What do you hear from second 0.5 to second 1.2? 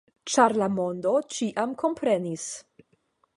la mondo